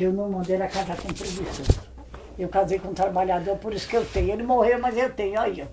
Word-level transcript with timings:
que 0.00 0.04
eu 0.04 0.14
não 0.14 0.30
mandei 0.30 0.56
ela 0.56 0.66
casar 0.66 0.96
com 0.96 1.08
preguiçoso. 1.08 1.78
Eu 2.38 2.48
casei 2.48 2.78
com 2.78 2.88
um 2.88 2.94
trabalhador, 2.94 3.58
por 3.58 3.74
isso 3.74 3.86
que 3.86 3.98
eu 3.98 4.06
tenho. 4.06 4.30
Ele 4.30 4.42
morreu, 4.42 4.80
mas 4.80 4.96
eu 4.96 5.12
tenho. 5.14 5.38
Ó. 5.38 5.66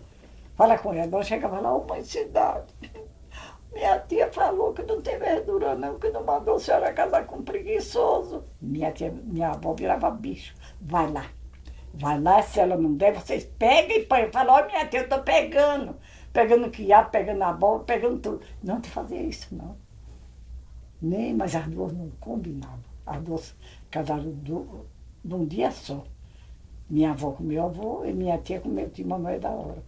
Fala 0.53 0.77
com 0.77 0.93
ela. 0.93 1.07
Nós 1.07 1.27
chegava 1.27 1.61
lá, 1.61 1.73
uma 1.73 2.01
cidade. 2.01 2.65
Minha 3.71 3.97
tia 3.99 4.29
falou 4.29 4.73
que 4.73 4.83
não 4.83 5.01
tem 5.01 5.17
verdura 5.17 5.75
não, 5.75 5.97
que 5.97 6.09
não 6.09 6.25
mandou 6.25 6.55
a 6.55 6.59
senhora 6.59 6.91
casar 6.91 7.25
com 7.25 7.41
preguiçoso. 7.41 8.43
Minha 8.61 8.91
tia, 8.91 9.09
minha 9.11 9.51
avó 9.51 9.73
virava 9.73 10.11
bicho. 10.11 10.53
Vai 10.81 11.09
lá. 11.09 11.27
Vai 11.93 12.19
lá, 12.19 12.41
se 12.41 12.59
ela 12.59 12.75
não 12.75 12.95
der, 12.95 13.13
vocês 13.13 13.45
pegam 13.57 13.95
e 13.95 14.03
põem. 14.03 14.29
Fala, 14.29 14.59
ó, 14.59 14.65
minha 14.65 14.85
tia, 14.87 15.03
eu 15.03 15.07
tô 15.07 15.21
pegando. 15.21 15.95
Pegando 16.33 16.69
quiabo, 16.69 17.11
pegando 17.11 17.43
a 17.43 17.53
bola, 17.53 17.85
pegando 17.85 18.19
tudo. 18.19 18.41
Não 18.61 18.81
te 18.81 18.89
fazia 18.89 19.21
isso, 19.21 19.55
não. 19.55 19.77
Nem, 21.01 21.33
mas 21.33 21.55
as 21.55 21.65
duas 21.67 21.93
não 21.93 22.09
combinavam. 22.19 22.83
As 23.05 23.21
duas 23.21 23.55
casaram 23.97 24.29
do, 24.31 24.85
de 25.23 25.33
um 25.33 25.45
dia 25.45 25.71
só. 25.71 26.03
Minha 26.89 27.11
avó 27.11 27.31
com 27.31 27.43
meu 27.43 27.65
avô 27.65 28.05
e 28.05 28.13
minha 28.13 28.37
tia 28.37 28.59
com 28.61 28.69
meu 28.69 28.89
tio 28.89 29.07
Manuel 29.07 29.39
da 29.39 29.49
hora. 29.49 29.83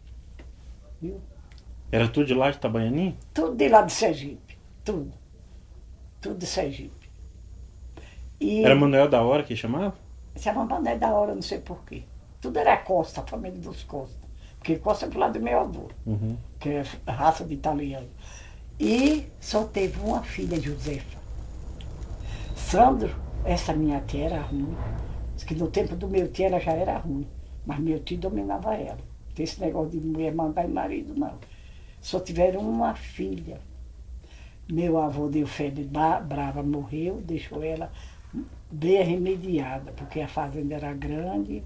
Viu? 1.01 1.19
Era 1.91 2.07
tudo 2.07 2.25
de 2.25 2.33
lá 2.33 2.49
de 2.51 2.57
Itabaianinha? 2.57 3.15
Tudo 3.33 3.55
de 3.55 3.69
lá 3.69 3.81
de 3.83 3.91
Sergipe. 3.93 4.57
Tudo. 4.83 5.11
Tudo 6.19 6.37
de 6.37 6.45
Sergipe. 6.45 7.09
E 8.39 8.63
Era 8.63 8.75
Manuel 8.75 9.07
da 9.09 9.21
Hora 9.21 9.43
que 9.43 9.55
chamava? 9.55 9.93
chamava 10.35 10.75
Manuel 10.75 10.97
da 10.99 11.13
hora, 11.13 11.35
não 11.35 11.41
sei 11.41 11.59
porquê. 11.59 12.03
Tudo 12.41 12.57
era 12.57 12.77
Costa, 12.77 13.21
a 13.21 13.25
família 13.27 13.59
dos 13.59 13.83
Costa. 13.83 14.17
Porque 14.57 14.77
Costa 14.77 15.05
é 15.05 15.09
pro 15.09 15.19
lado 15.19 15.33
do 15.33 15.43
meu 15.43 15.59
avô, 15.59 15.89
Uhum. 16.05 16.37
que 16.59 16.69
é 16.69 16.83
raça 17.07 17.43
de 17.45 17.53
italiano. 17.53 18.07
E 18.79 19.25
só 19.39 19.63
teve 19.65 19.99
uma 20.01 20.21
filha, 20.23 20.59
Josefa. 20.59 21.17
Sandro, 22.55 23.13
essa 23.45 23.73
minha 23.73 24.01
tia 24.01 24.25
era 24.25 24.41
ruim. 24.41 24.75
Diz 25.35 25.43
que 25.43 25.55
no 25.55 25.67
tempo 25.67 25.95
do 25.95 26.07
meu 26.07 26.27
tio 26.27 26.45
ela 26.45 26.59
já 26.59 26.73
era 26.73 26.97
ruim. 26.97 27.27
Mas 27.65 27.79
meu 27.79 27.99
tio 27.99 28.17
dominava 28.17 28.75
ela. 28.75 28.99
Tem 29.33 29.43
esse 29.43 29.59
negócio 29.61 29.99
de 29.99 30.05
mulher 30.05 30.33
mandar 30.33 30.65
em 30.65 30.73
marido, 30.73 31.13
não. 31.17 31.37
Só 32.01 32.19
tiveram 32.19 32.61
uma 32.61 32.95
filha. 32.95 33.59
Meu 34.71 34.97
avô 34.97 35.27
deu 35.27 35.47
febre 35.47 35.83
brava, 35.83 36.61
morreu, 36.61 37.21
deixou 37.21 37.63
ela 37.63 37.91
bem 38.71 39.03
remediada, 39.03 39.91
porque 39.93 40.21
a 40.21 40.27
fazenda 40.27 40.75
era 40.75 40.93
grande, 40.93 41.63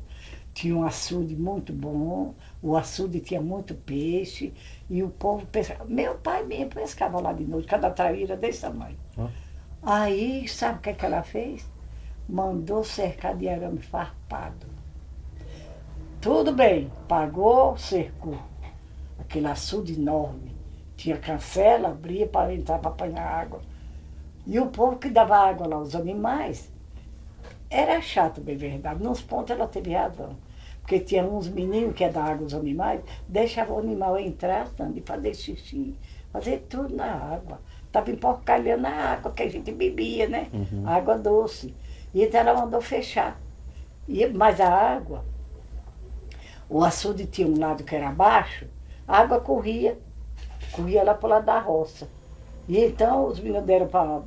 tinha 0.54 0.76
um 0.76 0.84
açude 0.84 1.36
muito 1.36 1.74
bom, 1.74 2.34
o 2.62 2.78
açude 2.78 3.20
tinha 3.20 3.42
muito 3.42 3.74
peixe, 3.74 4.54
e 4.90 5.04
o 5.04 5.10
povo 5.10 5.46
pescava. 5.48 5.86
Meu 5.86 6.16
pai 6.16 6.46
mesmo 6.46 6.70
pescava 6.70 7.20
lá 7.20 7.34
de 7.34 7.44
noite, 7.44 7.68
cada 7.68 7.90
traíra 7.90 8.38
desse 8.38 8.62
tamanho. 8.62 8.98
Ó. 9.18 9.28
Aí, 9.86 10.48
sabe 10.48 10.78
o 10.78 10.82
que, 10.82 10.94
que 10.94 11.06
ela 11.06 11.24
fez? 11.24 11.70
Mandou 12.28 12.86
cercar 12.86 13.36
de 13.36 13.50
arame 13.50 13.80
farpado. 13.80 14.66
Tudo 16.22 16.54
bem, 16.54 16.90
pagou, 17.06 17.78
cercou. 17.78 18.38
Aquele 19.20 19.48
açude 19.48 20.00
enorme. 20.00 20.56
Tinha 20.96 21.18
cancela, 21.18 21.90
abria 21.90 22.26
para 22.26 22.54
entrar 22.54 22.80
para 22.80 22.92
apanhar 22.92 23.28
água. 23.28 23.60
E 24.48 24.58
o 24.58 24.68
povo 24.68 24.96
que 24.96 25.10
dava 25.10 25.36
água 25.36 25.68
lá, 25.68 25.78
os 25.78 25.96
animais, 25.96 26.72
era 27.70 28.02
chato, 28.02 28.40
bem 28.40 28.56
verdade. 28.56 29.04
Nos 29.04 29.22
pontos 29.22 29.52
ela 29.52 29.68
teve 29.68 29.94
razão. 29.94 30.38
Porque 30.80 30.98
tinha 31.02 31.26
uns 31.26 31.50
meninos 31.50 31.94
que 31.94 32.06
ia 32.06 32.12
dar 32.12 32.32
água 32.32 32.46
aos 32.46 32.54
animais, 32.54 33.02
deixava 33.28 33.74
o 33.74 33.80
animal 33.80 34.18
entrar, 34.18 34.68
Sandra, 34.68 35.00
e 35.00 35.02
fazer 35.02 35.34
xixi, 35.34 35.94
fazer 36.32 36.66
tudo 36.70 36.96
na 36.96 37.06
água. 37.06 37.60
Estava 37.94 38.10
emporcalhando 38.10 38.88
a 38.88 38.90
água 38.90 39.32
que 39.32 39.44
a 39.44 39.48
gente 39.48 39.72
bebia, 39.72 40.28
né? 40.28 40.48
Uhum. 40.52 40.90
Água 40.90 41.16
doce. 41.16 41.76
E 42.12 42.24
então 42.24 42.40
ela 42.40 42.60
mandou 42.60 42.82
fechar. 42.82 43.40
E, 44.08 44.26
mas 44.26 44.60
a 44.60 44.68
água, 44.68 45.24
o 46.68 46.84
açude 46.84 47.28
tinha 47.28 47.48
um 47.48 47.60
lado 47.60 47.84
que 47.84 47.96
era 47.96 48.10
baixo, 48.10 48.66
a 49.08 49.20
água 49.20 49.40
corria, 49.40 49.96
corria 50.72 51.04
lá 51.04 51.14
para 51.14 51.28
o 51.28 51.30
lado 51.30 51.46
da 51.46 51.60
roça. 51.60 52.10
E 52.68 52.80
então 52.84 53.28
os 53.28 53.40
meninos 53.40 53.64
deram 53.64 53.88
para 53.88 54.24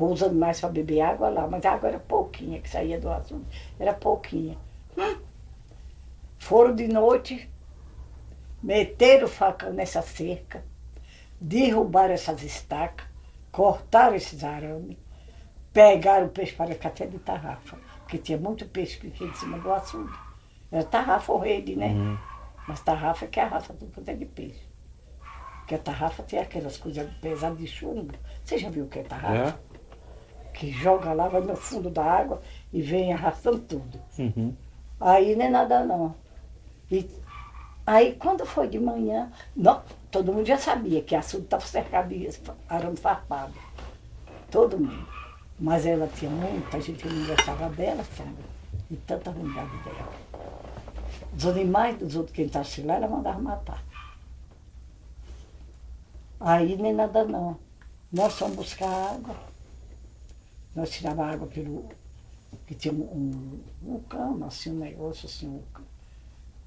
os 0.00 0.20
animais 0.20 0.58
para 0.58 0.68
beber 0.70 1.00
água 1.00 1.28
lá, 1.28 1.46
mas 1.46 1.64
a 1.64 1.74
água 1.74 1.90
era 1.90 2.00
pouquinha 2.00 2.60
que 2.60 2.68
saía 2.68 2.98
do 2.98 3.08
açude, 3.08 3.44
era 3.78 3.94
pouquinha. 3.94 4.58
Hum. 4.98 5.16
Foram 6.40 6.74
de 6.74 6.88
noite, 6.88 7.48
meteram 8.60 9.26
o 9.26 9.30
facão 9.30 9.72
nessa 9.72 10.02
cerca, 10.02 10.64
derrubaram 11.44 12.14
essas 12.14 12.42
estacas, 12.42 13.06
cortaram 13.52 14.16
esses 14.16 14.42
arames, 14.42 14.96
pegaram 15.72 16.26
o 16.26 16.30
peixe 16.30 16.54
para 16.54 16.74
café 16.74 17.06
de 17.06 17.18
tarrafa, 17.18 17.76
porque 17.98 18.16
tinha 18.16 18.38
muito 18.38 18.66
peixe 18.66 18.98
pequeno 18.98 19.30
em 19.30 19.34
cima 19.34 19.58
do 19.58 19.70
açude. 19.70 20.12
Era 20.72 20.84
tarrafa 20.84 21.32
ou 21.32 21.38
rede, 21.38 21.76
né? 21.76 21.88
Uhum. 21.88 22.18
Mas 22.66 22.80
tarrafa 22.80 23.26
que 23.26 23.38
arrasta 23.38 23.74
tudo 23.74 23.92
quanto 23.92 24.08
é 24.08 24.14
de 24.14 24.24
peixe. 24.24 24.66
Porque 25.58 25.74
a 25.74 25.78
tarrafa 25.78 26.22
tem 26.22 26.38
aquelas 26.38 26.78
coisas 26.78 27.12
pesadas 27.20 27.58
de 27.58 27.66
chumbo. 27.66 28.14
Você 28.42 28.56
já 28.56 28.70
viu 28.70 28.84
o 28.84 28.88
que 28.88 29.00
é 29.00 29.02
tarrafa? 29.02 29.58
É? 29.58 30.52
Que 30.54 30.72
joga 30.72 31.12
lá, 31.12 31.28
vai 31.28 31.42
no 31.42 31.56
fundo 31.56 31.90
da 31.90 32.04
água 32.04 32.40
e 32.72 32.80
vem 32.80 33.12
arrastando 33.12 33.58
tudo. 33.58 34.00
Uhum. 34.18 34.54
Aí 34.98 35.36
nem 35.36 35.50
nada 35.50 35.84
não. 35.84 36.14
E 36.90 37.06
aí 37.86 38.14
quando 38.16 38.44
foi 38.46 38.68
de 38.68 38.78
manhã, 38.78 39.30
não, 39.54 39.82
todo 40.10 40.32
mundo 40.32 40.46
já 40.46 40.58
sabia 40.58 41.02
que 41.02 41.14
a 41.14 41.18
açude 41.20 41.44
estava 41.44 41.64
cercado 41.66 42.08
de 42.08 42.28
arame 42.68 42.96
farpado. 42.96 43.52
Todo 44.50 44.78
mundo. 44.78 45.06
Mas 45.58 45.86
ela 45.86 46.08
tinha 46.08 46.30
muita 46.30 46.80
gente 46.80 47.02
que 47.02 47.08
não 47.08 47.26
gostava 47.26 47.68
dela, 47.70 48.04
Sandra. 48.16 48.44
E 48.90 48.96
tanta 48.96 49.30
ruindade 49.30 49.76
dela. 49.84 50.12
Os 51.36 51.46
animais 51.46 51.96
dos 51.98 52.14
outros 52.16 52.34
que 52.34 52.42
entrassem 52.42 52.84
lá, 52.84 52.94
ela 52.94 53.08
mandava 53.08 53.38
matar. 53.40 53.82
Aí 56.40 56.76
nem 56.76 56.92
nada 56.92 57.24
não. 57.24 57.56
Nós 58.12 58.34
fomos 58.38 58.56
buscar 58.56 58.88
água. 58.88 59.34
Nós 60.74 60.90
tirava 60.90 61.26
água 61.26 61.46
pelo. 61.46 61.88
que 62.66 62.74
tinha 62.74 62.92
um, 62.94 63.60
um 63.84 63.98
cano, 64.00 64.44
assim, 64.46 64.70
um 64.70 64.78
negócio 64.78 65.26
assim, 65.26 65.48
um, 65.48 65.62
ca- 65.72 65.82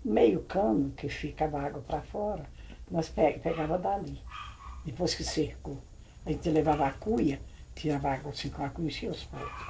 meio 0.07 0.41
cano 0.43 0.91
que 0.95 1.09
ficava 1.09 1.61
água 1.61 1.81
para 1.87 2.01
fora. 2.01 2.43
Nós 2.89 3.09
pe- 3.09 3.39
pegava 3.43 3.77
dali. 3.77 4.21
Depois 4.85 5.13
que 5.13 5.23
cercou. 5.23 5.77
A 6.25 6.31
gente 6.31 6.49
levava 6.49 6.87
a 6.87 6.91
cuia, 6.91 7.39
tirava 7.75 8.11
água 8.11 8.31
assim 8.31 8.49
com 8.49 8.63
a 8.63 8.69
cuia 8.69 8.87
e 8.87 8.89
enchia 8.91 9.11
os 9.11 9.23
potes. 9.25 9.67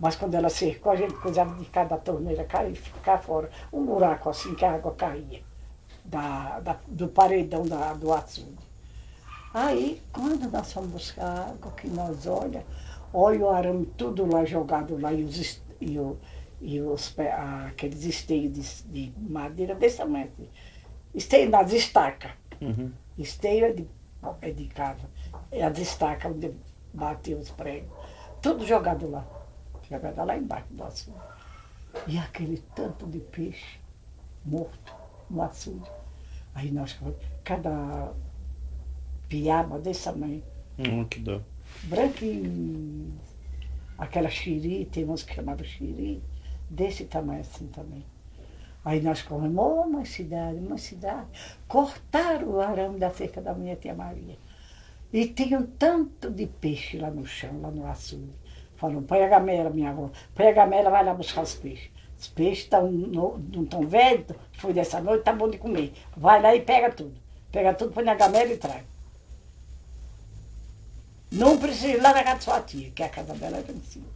Mas 0.00 0.16
quando 0.16 0.34
ela 0.34 0.48
cercou, 0.48 0.92
a 0.92 0.96
gente 0.96 1.14
cuidava 1.14 1.54
de 1.54 1.64
cada 1.66 1.96
torneira 1.96 2.44
cair 2.44 2.72
e 2.72 2.76
ficar 2.76 3.18
fora. 3.18 3.50
Um 3.72 3.84
buraco 3.84 4.28
assim 4.30 4.54
que 4.54 4.64
a 4.64 4.74
água 4.74 4.94
caía. 4.94 5.42
Da, 6.04 6.60
da- 6.60 6.78
do 6.86 7.08
paredão 7.08 7.66
da, 7.66 7.94
do 7.94 8.12
açude. 8.12 8.58
Aí, 9.52 10.02
quando 10.12 10.50
nós 10.50 10.72
fomos 10.72 10.90
buscar 10.90 11.48
água, 11.50 11.72
que 11.72 11.88
nós 11.88 12.26
olha, 12.26 12.64
olha 13.12 13.44
o 13.46 13.50
arame 13.50 13.86
tudo 13.96 14.26
lá 14.26 14.44
jogado 14.44 15.00
lá 15.00 15.12
e 15.12 15.22
os, 15.24 15.62
e 15.80 15.98
o, 15.98 16.16
e 16.66 16.80
os 16.80 17.14
aqueles 17.68 18.04
esteios 18.04 18.82
de, 18.88 19.10
de 19.10 19.20
madeira 19.30 19.74
desse 19.74 19.98
tamanho. 19.98 20.30
Esteio 21.14 21.50
nas 21.50 21.70
estacas. 21.72 22.30
Uhum. 22.60 22.90
Esteio 23.18 23.66
é 23.66 23.72
de, 23.72 23.86
é 24.40 24.50
de 24.50 24.64
casa. 24.68 25.08
É 25.52 25.62
as 25.62 25.78
estacas 25.78 26.32
onde 26.32 26.52
bateu 26.92 27.38
os 27.38 27.50
pregos. 27.50 27.90
Tudo 28.40 28.66
jogado 28.66 29.10
lá. 29.10 29.26
Jogado 29.90 30.24
lá 30.24 30.36
embaixo 30.38 30.66
do 30.70 30.82
açude. 30.84 31.16
E 32.08 32.16
aquele 32.16 32.56
tanto 32.74 33.06
de 33.06 33.18
peixe 33.20 33.78
morto 34.44 34.94
no 35.28 35.42
açude. 35.42 35.88
Aí 36.54 36.70
nós, 36.70 36.98
cada 37.44 38.10
piaba 39.28 39.78
desse 39.78 40.04
tamanho, 40.04 40.42
Hum, 40.78 41.04
que 41.04 41.20
dó. 41.20 41.40
branquinho, 41.84 43.12
aquela 43.98 44.28
xiri, 44.30 44.86
tem 44.86 45.04
uns 45.08 45.22
que 45.22 45.34
chamavam 45.34 45.64
xiri, 45.64 46.22
desse 46.68 47.04
tamanho 47.04 47.40
assim 47.40 47.66
também. 47.68 48.04
Aí 48.84 49.00
nós 49.00 49.22
corremos, 49.22 49.56
oh, 49.64 49.82
uma 49.82 50.04
cidade, 50.04 50.58
uma 50.58 50.76
cidade. 50.76 51.26
Cortaram 51.66 52.48
o 52.48 52.60
arame 52.60 52.98
da 52.98 53.10
cerca 53.10 53.40
da 53.40 53.54
minha 53.54 53.76
tia 53.76 53.94
Maria. 53.94 54.36
E 55.12 55.26
tinha 55.28 55.58
um 55.58 55.66
tanto 55.66 56.30
de 56.30 56.46
peixe 56.46 56.98
lá 56.98 57.10
no 57.10 57.24
chão, 57.26 57.60
lá 57.60 57.70
no 57.70 57.86
açude. 57.86 58.32
Falou, 58.76 59.00
põe 59.02 59.22
a 59.22 59.28
gamela, 59.28 59.70
minha 59.70 59.90
avó, 59.90 60.10
põe 60.34 60.48
a 60.48 60.52
gamela, 60.52 60.90
vai 60.90 61.04
lá 61.04 61.14
buscar 61.14 61.42
os 61.42 61.54
peixes. 61.54 61.90
Os 62.18 62.28
peixes 62.28 62.66
tão 62.66 62.90
no- 62.90 63.38
não 63.38 63.62
estão 63.62 63.86
velhos, 63.86 64.26
foi 64.54 64.72
dessa 64.72 65.00
noite, 65.00 65.24
tá 65.24 65.32
bom 65.32 65.48
de 65.48 65.56
comer. 65.56 65.92
Vai 66.16 66.42
lá 66.42 66.54
e 66.54 66.60
pega 66.60 66.90
tudo. 66.90 67.14
Pega 67.50 67.72
tudo, 67.72 67.92
põe 67.92 68.04
na 68.04 68.14
gamela 68.14 68.52
e 68.52 68.56
traz. 68.58 68.84
Não 71.30 71.58
precisa 71.58 71.88
ir 71.88 72.00
lá 72.02 72.12
na 72.12 72.22
casa 72.22 72.38
de 72.38 72.44
sua 72.44 72.60
tia, 72.60 72.90
que 72.90 73.02
a 73.02 73.08
casa 73.08 73.34
dela 73.34 73.56
era 73.58 73.72
em 73.72 73.80
cima. 73.80 74.06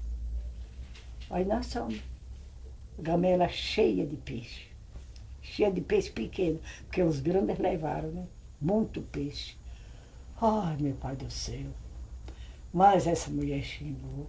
Aí 1.31 1.45
nós 1.45 1.67
somos. 1.67 2.01
Gamela 2.99 3.49
cheia 3.49 4.05
de 4.05 4.17
peixe. 4.17 4.67
Cheia 5.41 5.71
de 5.71 5.81
peixe 5.81 6.11
pequeno, 6.11 6.61
porque 6.85 7.03
os 7.03 7.21
grandes 7.21 7.59
levaram, 7.59 8.11
né? 8.11 8.27
Muito 8.61 9.01
peixe. 9.03 9.57
Ai, 10.41 10.77
meu 10.79 10.95
pai 10.95 11.17
do 11.17 11.31
céu. 11.31 11.71
Mas 12.73 13.07
essa 13.07 13.31
mulher 13.31 13.63
xingou. 13.63 14.29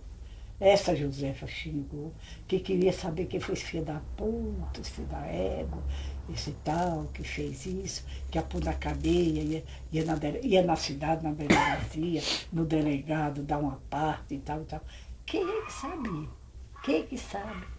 Essa 0.60 0.94
Josefa 0.94 1.48
xingou, 1.48 2.14
que 2.46 2.60
queria 2.60 2.92
saber 2.92 3.28
quem 3.28 3.40
foi 3.40 3.54
esse 3.54 3.64
filho 3.64 3.86
da 3.86 4.02
puta, 4.18 4.82
esse 4.82 4.92
filho 4.92 5.08
da 5.08 5.26
égua, 5.26 5.82
esse 6.30 6.52
tal, 6.66 7.06
que 7.14 7.24
fez 7.24 7.66
isso, 7.66 8.06
que 8.30 8.38
a 8.38 8.44
pôr 8.44 8.62
na 8.64 8.74
cadeia, 8.74 9.42
ia, 9.42 9.64
ia, 9.92 10.06
na, 10.06 10.18
ia 10.44 10.62
na 10.62 10.76
cidade, 10.76 11.24
na 11.24 11.32
delegacia, 11.32 12.22
no 12.52 12.66
delegado, 12.66 13.42
dar 13.42 13.58
uma 13.58 13.80
parte 13.90 14.36
e 14.36 14.40
tal 14.40 14.62
e 14.62 14.66
tal. 14.66 14.82
Quem 15.26 15.42
é 15.42 15.66
que 15.66 15.72
sabe? 15.72 16.30
Quem 16.84 16.96
é 16.96 17.04
que 17.04 17.18
sabe? 17.18 17.79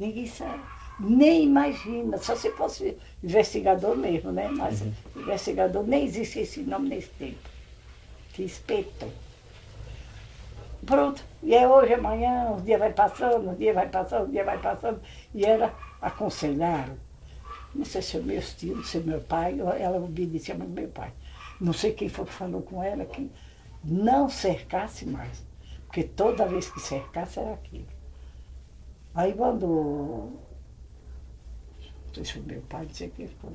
Ninguém 0.00 0.26
sabe. 0.26 0.62
Nem 0.98 1.44
imagina, 1.44 2.16
só 2.16 2.34
se 2.34 2.50
fosse 2.52 2.96
investigador 3.22 3.94
mesmo, 3.94 4.32
né? 4.32 4.48
Mas 4.48 4.80
uhum. 4.80 4.92
investigador 5.16 5.86
nem 5.86 6.04
existe 6.04 6.40
esse 6.40 6.62
nome 6.62 6.88
nesse 6.88 7.10
tempo. 7.10 7.38
Que 8.32 8.44
espetou. 8.44 9.12
Pronto. 10.86 11.22
E 11.42 11.54
é 11.54 11.68
hoje, 11.68 11.92
amanhã, 11.92 12.50
o 12.52 12.62
dia 12.62 12.78
vai 12.78 12.92
passando, 12.94 13.50
o 13.50 13.54
dia 13.54 13.74
vai 13.74 13.90
passando, 13.90 14.28
o 14.28 14.30
dia 14.30 14.42
vai 14.42 14.58
passando. 14.58 15.02
E 15.34 15.44
ela 15.44 15.74
aconselharam. 16.00 16.96
Não 17.74 17.84
sei 17.84 18.00
se 18.00 18.16
é 18.16 18.20
meu 18.20 18.40
tio, 18.40 18.76
não 18.76 18.84
sei 18.84 19.02
meu 19.02 19.20
pai, 19.20 19.60
ela 19.60 19.98
obedecia 19.98 20.54
mais 20.54 20.70
meu 20.70 20.88
pai. 20.88 21.12
Não 21.60 21.74
sei 21.74 21.92
quem 21.92 22.08
foi 22.08 22.24
que 22.24 22.32
falou 22.32 22.62
com 22.62 22.82
ela 22.82 23.04
que 23.04 23.30
não 23.84 24.30
cercasse 24.30 25.04
mais. 25.04 25.44
Porque 25.86 26.04
toda 26.04 26.46
vez 26.46 26.70
que 26.70 26.80
cercasse 26.80 27.38
era 27.38 27.52
aquilo. 27.52 27.99
Aí 29.20 29.34
quando. 29.34 30.32
Se 32.14 32.24
foi 32.24 32.42
meu 32.42 32.62
pai, 32.62 32.88
sei 32.90 33.10
quem 33.10 33.28
foi. 33.28 33.52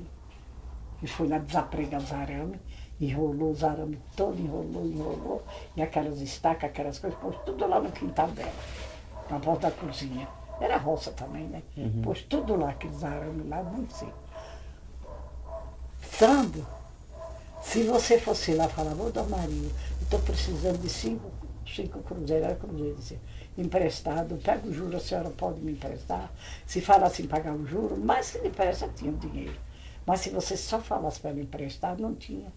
Que 1.00 1.06
foi 1.08 1.26
lá 1.26 1.38
desapregar 1.38 2.00
os 2.00 2.12
arames 2.12 2.60
enrolou 3.00 3.50
os 3.50 3.62
arames 3.62 3.98
todos, 4.16 4.40
enrolou, 4.40 4.86
enrolou, 4.86 5.44
e 5.76 5.82
aquelas 5.82 6.18
estacas, 6.20 6.70
aquelas 6.70 6.98
coisas, 6.98 7.18
pôs 7.18 7.36
tudo 7.44 7.66
lá 7.66 7.78
no 7.78 7.92
quintal 7.92 8.28
dela, 8.28 8.52
na 9.28 9.38
porta 9.38 9.68
da 9.68 9.76
cozinha. 9.76 10.26
Era 10.58 10.78
roça 10.78 11.12
também, 11.12 11.46
né? 11.48 11.62
Uhum. 11.76 12.00
Pôs 12.02 12.22
tudo 12.22 12.56
lá, 12.56 12.70
aqueles 12.70 13.04
arames 13.04 13.46
lá, 13.46 13.62
não 13.62 13.86
sei. 13.90 14.08
Sandro, 16.00 16.66
se 17.60 17.82
você 17.82 18.18
fosse 18.18 18.54
lá 18.54 18.66
falar, 18.66 18.92
ô 18.92 19.10
Dona 19.10 19.36
Maria, 19.36 19.70
estou 20.00 20.18
precisando 20.20 20.80
de 20.80 20.88
cinco, 20.88 21.30
cinco 21.74 22.00
cruzeiros, 22.00 22.46
era 22.46 22.56
cruzeiro, 22.56 22.94
disse, 22.96 23.18
emprestado, 23.56 24.36
pega 24.42 24.66
o 24.66 24.72
juro, 24.72 24.96
a 24.96 25.00
senhora 25.00 25.30
pode 25.30 25.60
me 25.60 25.72
emprestar. 25.72 26.30
Se 26.66 26.80
fala 26.80 27.06
assim, 27.06 27.26
pagar 27.26 27.54
o 27.54 27.66
juro, 27.66 27.96
mas 27.96 28.26
se 28.26 28.38
lhe 28.38 28.48
empresta, 28.48 28.88
tinha 28.94 29.10
o 29.10 29.16
dinheiro. 29.16 29.56
Mas 30.06 30.20
se 30.20 30.30
você 30.30 30.56
só 30.56 30.78
falasse 30.78 31.18
para 31.18 31.32
me 31.32 31.42
emprestar, 31.42 31.98
não 31.98 32.14
tinha. 32.14 32.52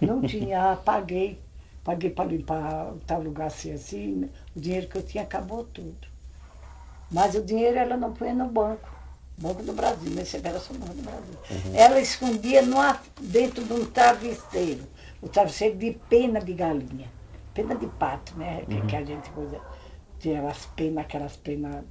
Não 0.00 0.20
tinha, 0.22 0.76
paguei. 0.84 1.40
Paguei 1.82 2.10
para 2.10 2.26
limpar 2.26 2.92
tal 3.06 3.22
lugar 3.22 3.46
assim, 3.46 3.72
assim. 3.72 4.28
O 4.54 4.60
dinheiro 4.60 4.86
que 4.86 4.96
eu 4.96 5.02
tinha 5.02 5.24
acabou 5.24 5.64
tudo. 5.64 6.06
Mas 7.10 7.34
o 7.34 7.42
dinheiro 7.42 7.78
ela 7.78 7.96
não 7.96 8.12
punha 8.12 8.34
no 8.34 8.46
banco. 8.46 8.88
Banco 9.38 9.62
do 9.62 9.72
Brasil, 9.72 10.10
nesse 10.10 10.36
era 10.36 10.60
só 10.60 10.74
Banco 10.74 10.92
do 10.92 11.02
Brasil. 11.02 11.34
Uhum. 11.50 11.74
Ela 11.74 11.98
escondia 11.98 12.60
no, 12.60 12.76
dentro 13.18 13.64
de 13.64 13.72
um 13.72 13.86
travesseiro. 13.86 14.82
O 15.22 15.28
travesseiro 15.28 15.78
de 15.78 15.92
pena 16.10 16.40
de 16.40 16.52
galinha. 16.52 17.08
Pena 17.54 17.74
de 17.74 17.86
pato, 17.86 18.36
né? 18.36 18.64
Uhum. 18.68 18.86
Que, 18.86 18.96
a 18.96 19.04
gente 19.04 19.30
coisa. 19.30 19.60
Tinha 20.18 20.48
as 20.48 20.66
penas, 20.66 21.04
aquelas 21.04 21.36
penas 21.36 21.84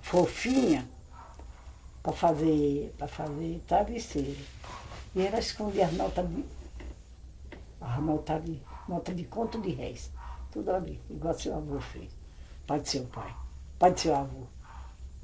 fofinhas 0.00 0.84
para 2.02 2.12
fazer, 2.12 2.94
fazer 3.08 3.62
travesseiro. 3.66 4.36
E 5.14 5.22
ela 5.22 5.38
escondia 5.38 5.86
as 5.86 5.92
notas 5.92 6.28
de. 6.28 6.44
As 7.80 8.00
notas 8.00 8.44
de. 8.44 8.62
Nota 8.88 9.12
de 9.12 9.24
conto 9.24 9.60
de 9.60 9.70
réis. 9.70 10.12
Tudo 10.52 10.70
ali, 10.70 11.00
igual 11.10 11.34
seu 11.34 11.56
avô 11.56 11.80
fez. 11.80 12.10
Pai 12.66 12.80
de 12.80 12.88
seu 12.88 13.04
pai. 13.06 13.34
Pai 13.78 13.92
de 13.92 14.00
seu 14.00 14.14
avô. 14.14 14.42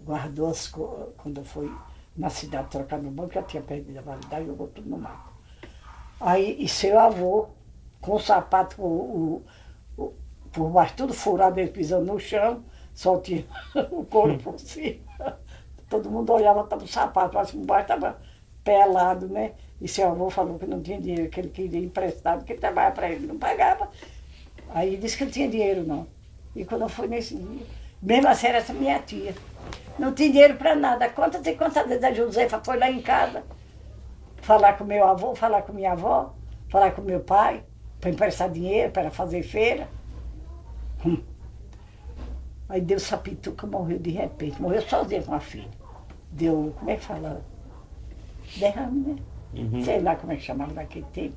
Guardou 0.00 0.50
as. 0.50 0.66
Quando 0.68 1.44
foi 1.44 1.72
na 2.16 2.28
cidade 2.28 2.68
trocar 2.68 3.00
no 3.00 3.10
banco, 3.10 3.34
já 3.34 3.42
tinha 3.42 3.62
perdido 3.62 3.98
a 3.98 4.02
validade, 4.02 4.46
jogou 4.46 4.68
tudo 4.68 4.88
no 4.90 4.98
mato. 4.98 5.32
Aí, 6.20 6.62
e 6.62 6.68
seu 6.68 6.98
avô, 6.98 7.48
com 8.02 8.16
o 8.16 8.20
sapato, 8.20 8.82
o, 8.82 9.43
o, 9.96 10.12
por 10.52 10.69
baixo, 10.69 10.94
tudo 10.94 11.14
furado, 11.14 11.58
ele 11.58 11.70
pisando 11.70 12.12
no 12.12 12.20
chão, 12.20 12.62
só 12.93 13.19
tinha 13.19 13.46
o 13.90 14.04
couro 14.04 14.37
por 14.38 14.58
cima. 14.58 15.00
Todo 15.88 16.10
mundo 16.10 16.32
olhava, 16.32 16.62
estava 16.62 16.84
o 16.84 16.88
sapato, 16.88 17.34
mas 17.34 17.50
por 17.50 17.64
baixo 17.64 17.82
estava 17.82 18.19
pelado, 18.62 19.28
né? 19.28 19.52
E 19.81 19.88
seu 19.88 20.08
avô 20.08 20.28
falou 20.28 20.58
que 20.58 20.66
não 20.66 20.82
tinha 20.82 21.00
dinheiro, 21.00 21.31
que 21.31 21.40
ele 21.40 21.49
queria 21.49 21.81
emprestado, 21.81 22.44
que 22.44 22.52
ele 22.52 22.60
trabalhava 22.60 22.94
para 22.94 23.10
ele, 23.10 23.26
não 23.26 23.38
pagava. 23.38 23.88
Aí 24.75 24.96
disse 24.96 25.16
que 25.16 25.25
não 25.25 25.31
tinha 25.31 25.49
dinheiro, 25.49 25.84
não. 25.87 26.06
E 26.54 26.64
quando 26.64 26.82
eu 26.82 26.88
fui 26.88 27.08
nesse 27.08 27.37
dia, 27.37 27.66
mesmo 28.00 28.28
assim 28.28 28.49
era 28.49 28.58
essa 28.58 28.72
minha 28.72 28.99
tia. 29.00 29.34
Não 29.99 30.12
tinha 30.12 30.31
dinheiro 30.31 30.56
para 30.56 30.75
nada. 30.75 31.08
Quantas 31.08 31.44
e 31.46 31.54
quantas 31.54 31.87
vezes 31.87 32.04
a 32.04 32.12
Josefa 32.12 32.60
foi 32.64 32.78
lá 32.78 32.90
em 32.90 33.00
casa 33.00 33.43
falar 34.43 34.76
com 34.76 34.84
meu 34.84 35.06
avô, 35.06 35.34
falar 35.34 35.62
com 35.62 35.72
minha 35.72 35.93
avó, 35.93 36.34
falar 36.69 36.90
com 36.90 37.00
meu 37.00 37.20
pai, 37.20 37.64
para 38.02 38.10
emprestar 38.10 38.50
dinheiro, 38.50 38.90
para 38.90 39.12
fazer 39.12 39.44
feira. 39.44 39.88
Hum. 41.06 41.22
Aí 42.69 42.81
deu 42.81 42.99
sapituca, 42.99 43.64
morreu 43.64 44.00
de 44.00 44.10
repente. 44.10 44.60
Morreu 44.60 44.82
sozinha 44.82 45.22
com 45.22 45.32
a 45.32 45.38
filha. 45.38 45.70
Deu, 46.32 46.75
como 46.76 46.90
é 46.90 46.96
que 46.96 47.04
fala? 47.04 47.44
Derrame, 48.56 49.00
né? 49.00 49.16
Uhum. 49.54 49.84
Sei 49.84 50.00
lá 50.00 50.16
como 50.16 50.32
é 50.32 50.37
que 50.37 50.43
chamava 50.43 50.72
naquele 50.72 51.06
tempo. 51.12 51.37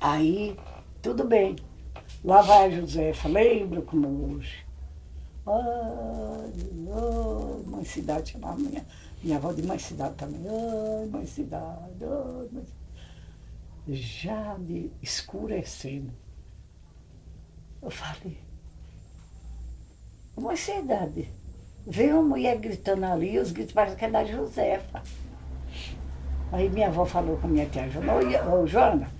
Aí, 0.00 0.58
tudo 1.00 1.22
bem. 1.22 1.54
Lá 2.24 2.42
vai 2.42 2.66
a 2.66 2.70
Josefa, 2.70 3.28
lembro 3.28 3.82
como 3.82 4.34
hoje. 4.34 4.66
Ai, 5.46 6.52
oh, 6.88 7.62
mãe 7.70 7.84
cidade 7.84 8.32
chamava 8.32 8.58
minha, 8.58 8.84
minha 9.22 9.36
avó 9.36 9.52
de 9.52 9.62
mãe 9.62 9.78
cidade 9.78 10.14
também. 10.16 10.40
Ai, 10.48 11.06
mãe 11.06 11.26
cidade, 11.26 12.04
ai, 12.04 12.48
mãe 12.52 12.64
cidade. 12.64 12.79
Já 13.88 14.56
de 14.58 14.90
escurecendo. 15.02 16.12
Eu 17.82 17.90
falei, 17.90 18.38
mãe 20.36 20.56
cidade, 20.56 21.28
veio 21.86 22.20
uma 22.20 22.28
mulher 22.36 22.58
gritando 22.58 23.04
ali, 23.06 23.38
os 23.38 23.52
gritos 23.52 23.72
parecem 23.72 23.98
que 23.98 24.04
é 24.04 24.10
da 24.10 24.24
Josefa. 24.24 25.02
Aí 26.52 26.68
minha 26.68 26.88
avó 26.88 27.06
falou 27.06 27.38
com 27.38 27.48
minha 27.48 27.66
tia 27.66 27.88
Joana, 27.88 28.14
ô, 28.44 28.62
ô 28.62 28.66
Joana, 28.66 29.10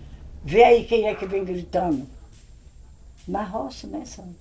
vê 0.45 0.65
aí 0.65 0.85
quem 0.85 1.07
é 1.07 1.15
que 1.15 1.27
vem 1.27 1.45
gritando. 1.45 2.07
Na 3.27 3.45
roça, 3.45 3.87
né, 3.87 4.05
Sandra? 4.05 4.35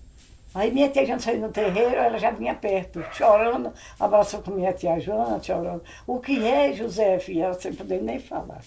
Aí 0.54 0.72
minha 0.72 0.90
tia 0.90 1.06
Joana 1.06 1.22
saiu 1.22 1.42
no 1.42 1.52
terreiro, 1.52 1.96
ela 1.96 2.18
já 2.18 2.32
vinha 2.32 2.56
perto, 2.56 3.02
chorando, 3.14 3.72
abraçou 4.00 4.42
com 4.42 4.52
minha 4.52 4.74
tia 4.74 5.00
Joana, 5.00 5.42
chorando. 5.42 5.84
O 6.06 6.20
que 6.20 6.44
é, 6.46 6.74
José? 6.74 7.20
E 7.30 7.40
ela 7.40 7.54
sem 7.54 7.74
poder 7.74 8.02
nem 8.02 8.20
falar. 8.20 8.62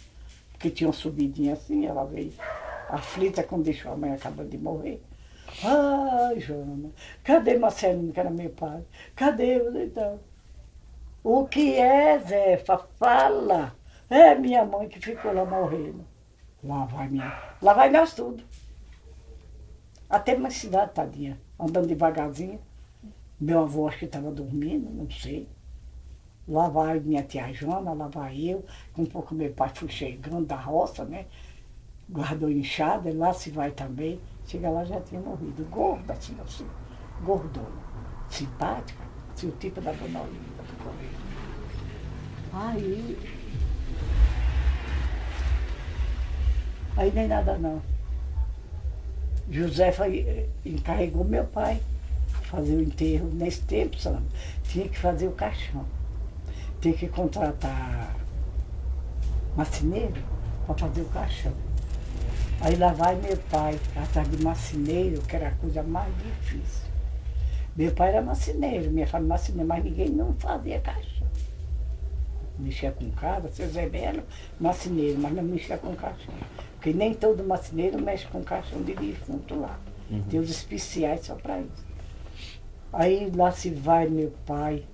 Porque 0.62 0.70
tinha 0.76 0.88
um 0.88 0.92
subidinho 0.92 1.52
assim, 1.54 1.86
ela 1.86 2.04
veio 2.04 2.32
aflita 2.88 3.42
quando 3.42 3.64
deixou 3.64 3.90
a 3.90 3.96
mãe 3.96 4.12
acabando 4.12 4.48
de 4.48 4.56
morrer. 4.56 5.02
Ai, 5.64 6.38
Joana, 6.38 6.92
cadê 7.24 7.58
Marcelino, 7.58 8.12
que 8.12 8.20
era 8.20 8.30
meu 8.30 8.48
pai? 8.50 8.84
Cadê 9.16 9.56
então? 9.82 10.20
O 11.24 11.46
que 11.46 11.74
é, 11.74 12.16
Zefa? 12.20 12.78
Fala! 12.96 13.74
É 14.08 14.36
minha 14.36 14.64
mãe 14.64 14.88
que 14.88 15.00
ficou 15.00 15.32
lá 15.32 15.44
morrendo. 15.44 16.06
Lá 16.62 16.84
vai 16.84 17.08
minha. 17.08 17.36
Lá 17.60 17.72
vai 17.72 17.90
nós 17.90 18.14
tudo. 18.14 18.44
Até 20.08 20.36
uma 20.36 20.50
cidade, 20.50 20.92
tadinha, 20.92 21.40
andando 21.58 21.88
devagarzinho. 21.88 22.60
Meu 23.40 23.62
avô 23.62 23.88
acho 23.88 23.98
que 23.98 24.04
estava 24.04 24.30
dormindo, 24.30 24.88
não 24.90 25.10
sei. 25.10 25.48
Lá 26.48 26.68
vai 26.68 26.98
minha 27.00 27.22
tia 27.22 27.52
Joana, 27.52 27.92
lá 27.92 28.08
vai 28.08 28.36
eu, 28.40 28.64
um 28.98 29.06
pouco 29.06 29.34
meu 29.34 29.52
pai 29.52 29.70
foi 29.74 29.88
chegando 29.88 30.44
da 30.44 30.56
roça, 30.56 31.04
né? 31.04 31.26
Guardou 32.10 32.50
inchada, 32.50 33.12
lá 33.14 33.32
se 33.32 33.50
vai 33.50 33.70
também. 33.70 34.20
Chega 34.46 34.68
lá 34.68 34.84
já 34.84 35.00
tinha 35.00 35.20
morrido. 35.20 35.64
Gorda, 35.70 36.12
assim, 36.12 36.36
assim, 36.44 36.66
gordona, 37.24 37.68
simpática, 38.28 39.04
assim, 39.32 39.48
o 39.48 39.52
tipo 39.52 39.80
da 39.80 39.92
dona 39.92 40.20
Olinda. 40.20 40.62
Aí 42.52 43.16
Aí 46.96 47.10
nem 47.12 47.26
nada 47.26 47.56
não. 47.56 47.80
José 49.50 49.90
foi, 49.92 50.48
encarregou 50.64 51.24
meu 51.24 51.44
pai 51.44 51.80
fazer 52.42 52.76
o 52.76 52.82
enterro. 52.82 53.30
Nesse 53.32 53.62
tempo, 53.62 53.98
sabe, 53.98 54.22
tinha 54.64 54.88
que 54.88 54.98
fazer 54.98 55.26
o 55.26 55.32
caixão. 55.32 55.84
Tinha 56.82 56.94
que 56.94 57.06
contratar 57.06 58.16
marceneiro 59.56 60.20
para 60.66 60.74
fazer 60.74 61.00
o 61.02 61.04
caixão. 61.06 61.52
Aí 62.60 62.76
lá 62.76 62.92
vai 62.92 63.14
meu 63.14 63.36
pai, 63.50 63.78
atrás 63.96 64.28
de 64.28 64.42
marceneiro, 64.42 65.22
que 65.22 65.36
era 65.36 65.48
a 65.48 65.52
coisa 65.52 65.82
mais 65.82 66.12
difícil. 66.18 66.90
Meu 67.76 67.92
pai 67.92 68.08
era 68.08 68.20
marceneiro, 68.20 68.90
minha 68.90 69.06
família 69.06 69.28
marceneiro, 69.28 69.68
mas 69.68 69.84
ninguém 69.84 70.08
não 70.10 70.34
fazia 70.34 70.80
caixão. 70.80 71.28
Mexia 72.58 72.90
com 72.90 73.10
casa, 73.12 73.48
seu 73.48 73.68
Zé 73.68 73.88
Belo, 73.88 74.24
marceneiro, 74.60 75.18
mas 75.20 75.32
não 75.32 75.42
mexia 75.44 75.78
com 75.78 75.94
caixão. 75.94 76.34
Porque 76.74 76.92
nem 76.92 77.14
todo 77.14 77.44
marceneiro 77.44 78.02
mexe 78.02 78.26
com 78.26 78.42
caixão 78.42 78.82
de 78.82 78.92
defunto 78.94 79.58
lá. 79.58 79.78
Uhum. 80.10 80.22
Tem 80.22 80.40
os 80.40 80.50
especiais 80.50 81.26
só 81.26 81.36
para 81.36 81.60
isso. 81.60 81.86
Aí 82.92 83.30
lá 83.34 83.52
se 83.52 83.70
vai 83.70 84.08
meu 84.08 84.32
pai, 84.44 84.84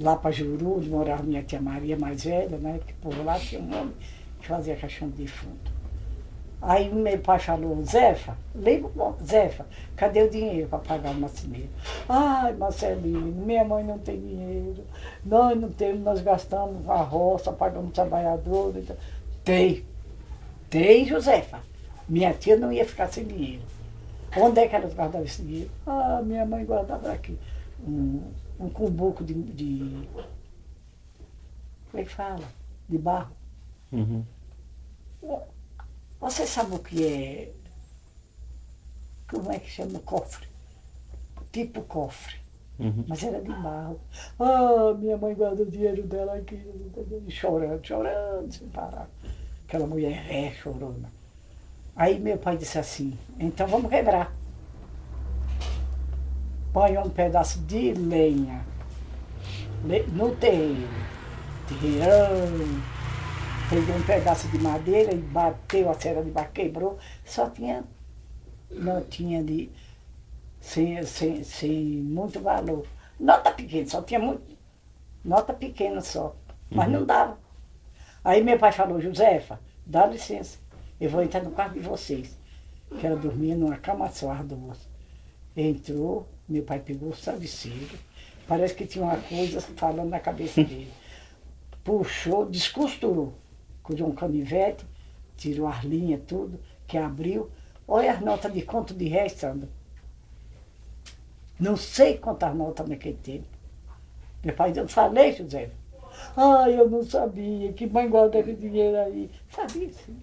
lá 0.00 0.16
para 0.16 0.30
Juru, 0.30 0.78
onde 0.78 0.88
morava 0.88 1.22
minha 1.22 1.42
tia 1.42 1.60
Maria 1.60 1.96
mais 1.98 2.24
velha, 2.24 2.56
né? 2.58 2.80
Que 2.86 2.92
por 2.94 3.16
lá 3.24 3.38
tinha 3.38 3.60
um 3.60 3.80
homem 3.80 3.94
que 4.40 4.46
fazia 4.48 4.76
caixão 4.76 5.08
de 5.10 5.22
defunto. 5.22 5.70
Aí 6.62 6.92
meu 6.92 7.18
pai 7.18 7.38
falou, 7.38 7.82
Zefa, 7.84 8.36
lembra, 8.54 8.90
Zefa, 9.24 9.64
cadê 9.96 10.22
o 10.22 10.30
dinheiro 10.30 10.68
para 10.68 10.78
pagar 10.78 11.12
o 11.12 11.14
marceneiro? 11.14 11.70
Ai, 12.06 12.52
Marcelino, 12.52 13.32
minha 13.32 13.64
mãe 13.64 13.82
não 13.82 13.98
tem 13.98 14.20
dinheiro, 14.20 14.84
nós 15.24 15.58
não 15.58 15.70
temos, 15.70 16.02
nós 16.02 16.20
gastamos 16.20 16.86
a 16.86 16.96
roça, 16.96 17.50
pagamos 17.50 17.92
trabalhador. 17.92 18.74
Então. 18.76 18.96
Tem, 19.42 19.84
tem, 20.68 21.06
Josefa. 21.06 21.60
Minha 22.06 22.34
tia 22.34 22.56
não 22.56 22.70
ia 22.70 22.84
ficar 22.84 23.08
sem 23.08 23.24
dinheiro. 23.24 23.62
Onde 24.36 24.60
é 24.60 24.68
que 24.68 24.76
elas 24.76 24.92
guardavam 24.92 25.24
esse 25.24 25.42
dinheiro? 25.42 25.70
Ah, 25.86 26.20
minha 26.22 26.44
mãe 26.44 26.64
guardava 26.64 27.10
aqui 27.10 27.38
um, 27.86 28.22
um 28.60 28.68
cumbuco 28.68 29.24
de, 29.24 29.34
de. 29.34 30.08
Como 31.90 32.02
é 32.02 32.04
que 32.04 32.10
fala? 32.14 32.46
De 32.88 32.98
barro. 32.98 33.34
Uhum. 33.90 34.24
Você 36.20 36.46
sabe 36.46 36.74
o 36.74 36.78
que 36.78 37.06
é. 37.06 37.52
Como 39.28 39.50
é 39.50 39.58
que 39.58 39.70
chama 39.70 39.98
cofre? 40.00 40.46
Tipo 41.50 41.82
cofre. 41.82 42.36
Uhum. 42.78 43.04
Mas 43.08 43.22
era 43.22 43.40
de 43.40 43.48
barro. 43.48 44.00
Ah, 44.38 44.94
minha 44.98 45.16
mãe 45.16 45.34
guarda 45.34 45.62
o 45.62 45.70
dinheiro 45.70 46.02
dela 46.02 46.36
aqui, 46.36 46.62
chorando, 47.28 47.84
chorando, 47.84 48.52
sem 48.52 48.68
parar. 48.68 49.08
Aquela 49.66 49.86
mulher 49.86 50.26
é 50.30 50.52
chorona. 50.52 51.10
Aí 51.96 52.18
meu 52.18 52.38
pai 52.38 52.56
disse 52.56 52.78
assim, 52.78 53.18
então 53.38 53.66
vamos 53.66 53.90
quebrar. 53.90 54.34
Põe 56.72 56.96
um 56.98 57.10
pedaço 57.10 57.58
de 57.60 57.92
lenha 57.94 58.64
no 60.12 60.36
terreiro, 60.36 60.88
terreirão, 61.66 62.82
pegou 63.68 63.96
um 63.96 64.02
pedaço 64.02 64.46
de 64.48 64.58
madeira 64.58 65.12
e 65.12 65.16
bateu 65.16 65.88
a 65.90 65.94
cera 65.94 66.22
de 66.22 66.30
barro, 66.30 66.50
quebrou, 66.52 66.98
só 67.24 67.48
tinha, 67.48 67.82
não 68.70 69.02
tinha 69.04 69.42
de, 69.42 69.70
sem, 70.60 71.02
sem, 71.04 71.42
sem 71.42 71.72
muito 72.02 72.40
valor. 72.40 72.86
Nota 73.18 73.50
pequena, 73.50 73.86
só 73.86 74.02
tinha 74.02 74.20
muito, 74.20 74.42
nota 75.24 75.52
pequena 75.54 76.00
só, 76.00 76.36
mas 76.70 76.86
Uhum. 76.86 76.92
não 76.92 77.06
dava. 77.06 77.38
Aí 78.22 78.42
meu 78.44 78.58
pai 78.58 78.72
falou, 78.72 79.00
Josefa, 79.00 79.58
dá 79.84 80.06
licença, 80.06 80.58
eu 81.00 81.08
vou 81.08 81.22
entrar 81.22 81.42
no 81.42 81.50
quarto 81.50 81.74
de 81.74 81.80
vocês. 81.80 82.38
Que 82.98 83.06
ela 83.06 83.16
dormia 83.16 83.56
numa 83.56 83.76
cama 83.76 84.08
só, 84.10 84.32
as 84.32 84.44
duas. 84.44 84.88
Entrou, 85.56 86.28
meu 86.50 86.62
pai 86.64 86.80
pegou 86.80 87.10
o 87.10 87.16
travesseiro, 87.16 87.98
parece 88.46 88.74
que 88.74 88.86
tinha 88.86 89.04
uma 89.04 89.16
coisa 89.16 89.60
falando 89.60 90.08
na 90.08 90.18
cabeça 90.18 90.62
dele. 90.62 90.90
Puxou, 91.84 92.44
descosturou, 92.44 93.32
com 93.82 93.94
um 93.94 94.12
canivete, 94.12 94.84
tirou 95.36 95.66
as 95.66 95.84
linhas, 95.84 96.20
tudo, 96.26 96.60
que 96.86 96.98
abriu. 96.98 97.50
Olha 97.86 98.12
as 98.12 98.20
notas 98.20 98.52
de 98.52 98.62
conto 98.62 98.92
de 98.92 99.08
réis, 99.08 99.32
Sandra. 99.32 99.68
Não 101.58 101.76
sei 101.76 102.18
quantas 102.18 102.54
notas 102.54 102.88
naquele 102.88 103.16
tempo. 103.16 103.46
Meu 104.44 104.54
pai 104.54 104.72
eu 104.74 104.88
falei, 104.88 105.32
José. 105.32 105.70
Ai, 106.36 106.78
eu 106.78 106.88
não 106.88 107.02
sabia, 107.02 107.72
que 107.72 107.86
mãe 107.86 108.08
guarda 108.08 108.38
aquele 108.38 108.56
dinheiro 108.56 108.96
aí. 108.98 109.30
Sabia 109.50 109.90
sim. 109.92 110.16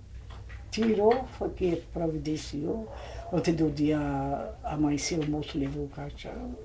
Tirou, 0.72 1.25
foi 1.38 1.50
que 1.50 1.75
providenciou. 1.93 2.88
Ontem 3.31 3.53
do 3.53 3.69
dia 3.69 4.00
amanheceu, 4.63 5.19
o 5.19 5.29
moço 5.29 5.57
levou 5.57 5.86
o 5.86 5.89
caixão. 5.89 6.55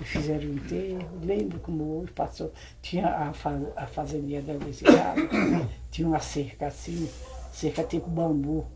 E 0.00 0.04
fizeram 0.04 0.48
o 0.48 0.54
enterro. 0.54 1.08
Lembro 1.22 1.60
como 1.60 2.00
hoje 2.00 2.10
passou. 2.12 2.52
Tinha 2.82 3.08
a, 3.08 3.32
fa 3.32 3.60
a 3.76 3.86
fazendinha 3.86 4.42
da 4.42 4.54
lado, 4.54 4.60
tinha 5.90 6.08
uma 6.08 6.18
cerca 6.18 6.66
assim, 6.66 7.08
cerca 7.52 7.84
tipo 7.84 8.10
bambu. 8.10 8.66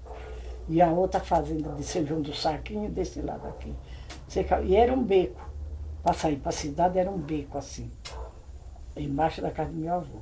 E 0.68 0.80
a 0.80 0.90
outra 0.90 1.18
fazenda 1.18 1.72
de 1.72 1.82
São 1.82 2.06
João 2.06 2.20
do 2.20 2.32
Saquinho 2.34 2.90
desse 2.90 3.20
lado 3.20 3.48
aqui. 3.48 3.74
Cerca, 4.28 4.60
e 4.60 4.76
era 4.76 4.92
um 4.92 5.02
beco. 5.02 5.48
Para 6.04 6.12
sair 6.12 6.36
para 6.36 6.50
a 6.50 6.52
cidade 6.52 6.98
era 6.98 7.10
um 7.10 7.18
beco 7.18 7.58
assim. 7.58 7.90
Embaixo 8.96 9.42
da 9.42 9.50
casa 9.50 9.70
do 9.70 9.76
meu 9.76 9.94
avô. 9.94 10.20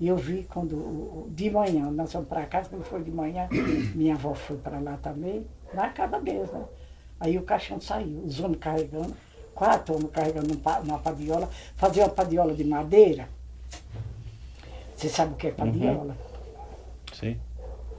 E 0.00 0.08
eu 0.08 0.16
vi 0.16 0.44
quando, 0.44 1.28
de 1.30 1.50
manhã, 1.50 1.90
nós 1.90 2.12
fomos 2.12 2.28
para 2.28 2.46
casa, 2.46 2.68
quando 2.68 2.84
foi 2.84 3.02
de 3.02 3.10
manhã, 3.10 3.48
minha 3.94 4.14
avó 4.14 4.34
foi 4.34 4.56
para 4.56 4.78
lá 4.80 4.96
também, 4.96 5.46
na 5.72 5.88
casa 5.90 6.20
né? 6.20 6.64
Aí 7.20 7.38
o 7.38 7.42
caixão 7.42 7.80
saiu, 7.80 8.22
os 8.24 8.40
homens 8.40 8.58
carregando, 8.58 9.14
quatro 9.54 9.94
homens 9.94 10.10
carregando 10.10 10.52
um 10.52 10.82
uma 10.82 10.98
padiola, 10.98 11.48
fazia 11.76 12.04
uma 12.04 12.10
padiola 12.10 12.54
de 12.54 12.64
madeira. 12.64 13.28
Você 14.96 15.08
sabe 15.08 15.34
o 15.34 15.36
que 15.36 15.46
é 15.48 15.50
padiola? 15.52 16.16
Sim. 17.12 17.38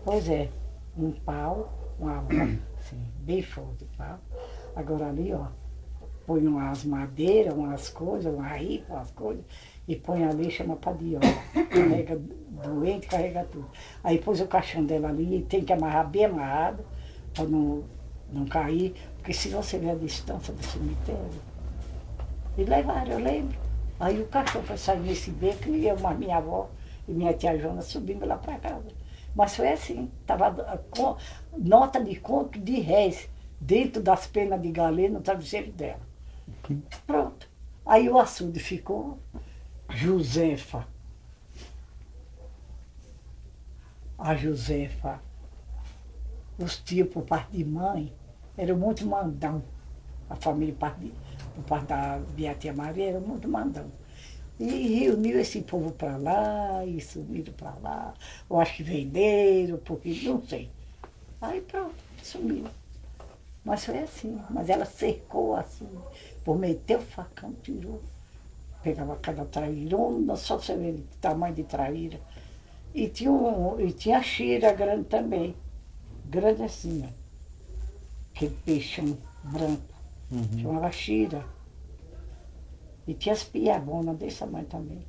Pois 0.03 0.29
é, 0.29 0.49
um 0.97 1.11
pau, 1.11 1.73
uma 1.97 2.25
assim, 2.77 3.01
bem 3.19 3.41
forte 3.41 3.85
o 3.85 3.97
pau. 3.97 4.19
Agora 4.75 5.07
ali, 5.07 5.33
ó, 5.33 5.47
põe 6.25 6.45
umas 6.47 6.83
madeiras, 6.83 7.53
umas 7.53 7.89
coisas, 7.89 8.33
uma 8.33 8.47
ripa, 8.47 8.93
umas 8.93 9.11
coisas, 9.11 9.43
e 9.87 9.95
põe 9.95 10.23
ali, 10.23 10.49
chama 10.49 10.75
padiola. 10.75 11.25
Carrega 11.69 12.19
doente, 12.63 13.07
carrega 13.07 13.43
tudo. 13.51 13.69
Aí 14.03 14.17
pôs 14.19 14.41
o 14.41 14.47
caixão 14.47 14.83
dela 14.83 15.09
ali, 15.09 15.37
e 15.37 15.41
tem 15.43 15.63
que 15.63 15.73
amarrar 15.73 16.09
bem 16.09 16.25
amarrado, 16.25 16.83
para 17.33 17.45
não, 17.45 17.83
não 18.31 18.45
cair, 18.45 18.95
porque 19.17 19.33
se 19.33 19.49
você 19.49 19.77
vê 19.77 19.91
a 19.91 19.95
distância 19.95 20.53
do 20.53 20.63
cemitério. 20.63 21.41
E 22.57 22.63
levaram, 22.63 23.11
eu 23.11 23.19
lembro. 23.19 23.57
Aí 23.99 24.21
o 24.21 24.27
cachorro 24.27 24.65
foi 24.65 24.77
sair 24.77 24.99
nesse 24.99 25.31
beco 25.31 25.69
e 25.69 25.87
eu, 25.87 25.99
mas 25.99 26.17
minha 26.17 26.37
avó 26.37 26.69
e 27.07 27.13
minha 27.13 27.33
tia 27.33 27.57
Jona 27.57 27.81
subindo 27.81 28.25
lá 28.25 28.37
para 28.37 28.57
casa. 28.59 28.87
Mas 29.35 29.55
foi 29.55 29.71
assim, 29.71 30.09
estava 30.21 30.81
com 30.89 31.17
nota 31.57 32.01
de 32.03 32.15
conto 32.15 32.59
de 32.59 32.79
réis 32.79 33.29
dentro 33.59 34.01
das 34.01 34.27
penas 34.27 34.61
de 34.61 34.71
galinha 34.71 35.09
no 35.09 35.21
travesseiro 35.21 35.71
dela. 35.71 36.04
Pronto. 37.05 37.47
Aí 37.85 38.09
o 38.09 38.17
açude 38.17 38.59
ficou 38.59 39.19
Josefa. 39.89 40.87
A 44.17 44.35
Josefa, 44.35 45.21
os 46.57 46.77
tios 46.79 47.09
por 47.09 47.23
parte 47.23 47.51
de 47.51 47.65
mãe, 47.65 48.13
eram 48.57 48.77
muito 48.77 49.05
mandão. 49.05 49.61
A 50.29 50.35
família 50.35 50.73
por 50.73 50.79
parte, 50.79 51.13
por 51.53 51.63
parte 51.65 51.87
da 51.87 52.21
minha 52.35 52.55
tia 52.55 52.73
Maria 52.73 53.09
era 53.09 53.19
muito 53.19 53.47
mandão. 53.47 53.91
E 54.57 54.99
reuniu 54.99 55.39
esse 55.39 55.61
povo 55.61 55.91
para 55.91 56.15
lá, 56.15 56.85
e 56.85 57.01
sumiram 57.01 57.53
para 57.53 57.75
lá. 57.83 58.13
Eu 58.49 58.59
acho 58.59 58.77
que 58.77 58.83
venderam, 58.83 59.77
porque 59.79 60.09
não 60.23 60.41
sei. 60.45 60.71
Aí 61.41 61.61
pronto, 61.61 61.95
sumiram. 62.23 62.71
Mas 63.65 63.83
foi 63.83 63.97
assim. 63.97 64.39
Mas 64.49 64.69
ela 64.69 64.85
cercou 64.85 65.55
assim, 65.55 65.89
por 66.43 66.57
meter 66.57 66.97
o 66.97 67.01
facão, 67.01 67.51
tirou. 67.63 68.01
Pegava 68.83 69.15
cada 69.15 69.43
trairona, 69.45 70.35
só 70.35 70.57
você 70.57 70.77
vê 70.77 70.91
o 70.91 71.03
tamanho 71.19 71.55
de 71.55 71.63
traíra. 71.63 72.21
E 72.93 73.09
tinha, 73.09 73.31
um, 73.31 73.79
e 73.79 73.91
tinha 73.91 74.19
a 74.19 74.23
cheira 74.23 74.71
grande 74.71 75.05
também. 75.05 75.55
Grande 76.25 76.61
assim, 76.61 77.03
ó. 77.03 77.09
Aquele 78.35 78.55
peixão 78.63 79.17
branco. 79.43 79.95
Uhum. 80.31 80.59
Chamava 80.59 80.91
Chira. 80.91 81.43
E 83.07 83.13
tinha 83.13 83.33
as 83.33 83.43
piabonas 83.43 84.17
desse 84.17 84.39
tamanho 84.39 84.65
também. 84.65 85.05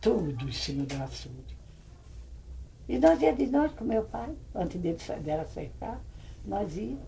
Tudo 0.00 0.48
em 0.48 0.52
cima 0.52 0.84
do 0.84 1.02
açude. 1.02 1.56
E 2.88 2.98
nós 2.98 3.20
ia 3.22 3.32
de 3.32 3.46
noite 3.46 3.74
com 3.76 3.84
meu 3.84 4.04
pai, 4.04 4.34
antes 4.54 4.80
dele, 4.80 4.98
dela 5.22 5.46
cercar, 5.46 6.00
nós 6.44 6.76
ia. 6.76 6.98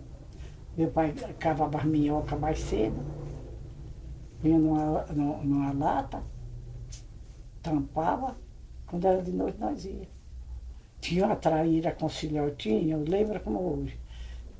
Meu 0.77 0.91
pai 0.91 1.13
cavava 1.39 1.79
as 1.79 1.85
minhocas 1.85 2.39
mais 2.39 2.59
cedo, 2.59 3.01
vinha 4.43 4.59
numa, 4.59 5.05
numa, 5.13 5.73
lata, 5.73 6.23
tampava, 7.63 8.37
quando 8.87 9.07
era 9.07 9.23
de 9.23 9.33
noite 9.33 9.59
nós 9.59 9.85
ia. 9.85 10.09
Tinha 11.01 11.27
uma 11.27 11.37
traíra 11.37 11.93
com 11.93 12.09
filhotinho, 12.09 12.99
eu 12.99 13.05
lembro 13.07 13.39
como 13.41 13.61
hoje 13.61 13.99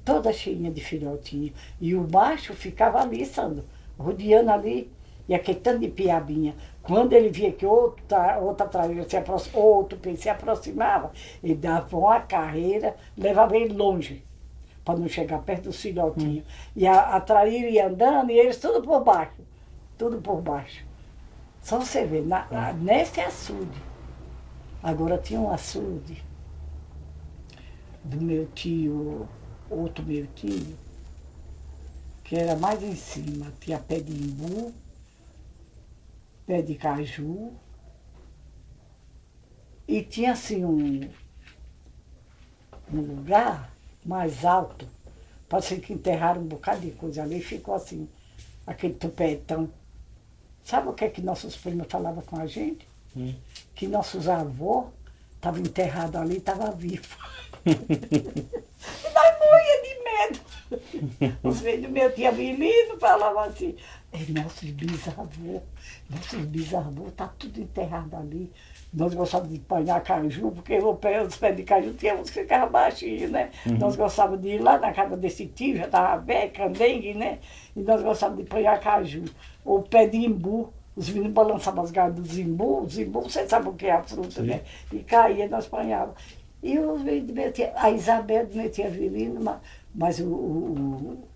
toda 0.05 0.33
cheinha 0.33 0.71
de 0.71 0.81
filhotinho. 0.81 1.53
E 1.81 1.95
o 1.95 2.07
macho 2.09 2.53
ficava 2.53 3.01
ali, 3.01 3.25
Sandro, 3.25 3.65
rodeando 3.99 4.51
ali, 4.51 4.93
e 5.27 5.35
aquele 5.35 5.59
tanto 5.61 5.81
de 5.81 5.89
piabinha. 5.89 6.55
Quando 6.83 7.15
ele 7.15 7.31
via 7.31 7.51
que 7.51 7.65
outra, 7.65 8.39
outra 8.39 8.69
traíra 8.69 9.09
se 9.09 9.17
aproximava, 9.17 9.67
outro 9.67 10.17
se 10.17 10.29
aproximava, 10.29 11.13
ele 11.43 11.55
dava 11.55 11.97
uma 11.97 12.21
carreira, 12.21 12.95
levava 13.17 13.57
ele 13.57 13.73
longe, 13.73 14.23
para 14.85 14.99
não 14.99 15.09
chegar 15.09 15.41
perto 15.43 15.65
dos 15.65 15.81
filhotinhos. 15.81 16.45
E 16.77 16.87
a, 16.87 17.17
a 17.17 17.21
traíra 17.21 17.69
ia 17.69 17.89
andando 17.89 18.31
e 18.31 18.39
eles 18.39 18.59
tudo 18.59 18.83
por 18.83 19.03
baixo, 19.05 19.43
tudo 19.99 20.21
por 20.21 20.41
baixo. 20.43 20.85
Só 21.63 21.79
você 21.79 22.05
vê, 22.05 22.21
na, 22.21 22.47
na- 22.51 22.73
nesse 22.73 23.21
açude. 23.21 23.83
Agora 24.83 25.17
tinha 25.19 25.41
um 25.41 25.51
açude 25.51 26.23
do 28.05 28.21
meu 28.21 28.47
tio, 28.55 29.27
outro 29.71 30.05
meu 30.05 30.27
tio, 30.35 30.77
que 32.23 32.37
era 32.37 32.57
mais 32.57 32.83
em 32.83 32.95
cima. 32.95 33.53
Tinha 33.61 33.79
pé 33.79 34.01
de 34.01 34.13
imbu, 34.13 34.75
pé 36.47 36.63
de 36.63 36.75
caju, 36.75 37.53
e 39.89 40.03
tinha 40.03 40.33
assim 40.33 40.65
um, 40.65 41.01
um 42.93 43.01
lugar 43.01 43.74
mais 44.05 44.45
alto, 44.45 44.87
parecia 45.49 45.81
que 45.81 45.93
enterraram 45.93 46.43
um 46.43 46.47
bocado 46.47 46.81
de 46.81 46.91
coisa 46.91 47.23
ali, 47.23 47.41
ficou 47.41 47.75
assim, 47.75 48.09
aquele 48.67 48.95
tupetão. 48.95 49.71
Sabe 50.65 50.89
o 50.89 50.93
que 50.93 51.05
é 51.05 51.11
que 51.11 51.21
nossos 51.21 51.57
primos 51.57 51.87
falavam 51.89 52.23
com 52.23 52.39
a 52.41 52.47
gente? 52.47 52.89
Hum. 53.17 53.35
Que 53.75 53.87
nossos 53.87 54.29
avós 54.29 54.87
estavam 55.37 55.61
enterrados 55.61 56.21
ali 56.21 56.35
e 56.35 56.39
estavam 56.39 56.73
vivos. 56.73 57.09
e 57.67 57.71
nós 57.71 59.39
morria 59.39 59.83
de 59.83 60.05
medo. 60.05 60.41
Os 61.43 61.61
filhos 61.61 61.91
meu 61.91 62.13
tia 62.13 62.29
Avelino 62.29 62.99
falavam 62.99 63.41
assim, 63.41 63.75
"Ei, 64.13 64.27
nossos 64.31 64.71
bisavôs, 64.71 65.63
nossos 66.11 66.45
bisavôs, 66.47 67.13
tá 67.15 67.33
tudo 67.39 67.61
enterrado 67.61 68.17
ali. 68.17 68.51
Nós 68.93 69.13
gostávamos 69.13 69.53
de 69.53 69.61
apanhar 69.61 70.01
caju, 70.03 70.53
porque 70.53 70.79
o 70.79 70.95
pé, 70.95 71.23
os 71.23 71.37
pés 71.37 71.57
de 71.57 71.65
caju 71.65 71.93
tinha 71.95 72.15
uns 72.15 72.31
que 72.31 72.41
ficavam 72.43 72.71
baixinhos, 72.71 73.31
né? 73.31 73.51
Nós 73.79 73.97
gostávamos 73.97 74.41
de 74.41 74.51
ir 74.51 74.59
lá 74.59 74.79
na 74.79 74.93
casa 74.93 75.17
desse 75.17 75.47
tio, 75.47 75.77
já 75.77 75.87
estava 75.87 76.23
velho, 76.23 76.53
candengue, 76.53 77.15
né? 77.15 77.39
E 77.75 77.81
nós 77.81 78.03
gostávamos 78.03 78.45
de 78.45 78.51
apanhar 78.51 78.79
caju. 78.81 79.25
Ou 79.65 79.83
pé 79.83 80.07
de 80.07 80.19
imbu. 80.19 80.73
Os 80.97 81.09
meninos 81.09 81.33
balançavam 81.33 81.83
as 81.83 81.91
garras 81.91 82.15
dos 82.15 82.39
imbu, 82.39 82.83
os 82.83 82.97
imbu, 82.97 83.23
você 83.23 83.49
sabe 83.49 83.69
o 83.69 83.73
que 83.73 83.87
é 83.87 83.93
a 83.93 84.03
fruta, 84.05 84.31
Sim. 84.43 84.47
né? 84.47 84.61
E 84.93 85.01
caía, 85.01 85.49
nós 85.49 85.67
apanhávamos. 85.67 86.15
E 86.63 86.79
os 86.79 87.03
meninos 87.03 87.55
a 87.75 87.91
Isabel 87.91 88.47
do 88.47 88.57
meu 88.57 88.71
tio 88.71 88.87
Avelino, 88.87 89.61
mas, 89.95 90.19
o, 90.21 90.27
o, 90.27 90.75
o- 91.13 91.29